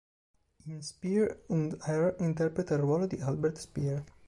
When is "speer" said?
0.81-1.41, 3.59-4.03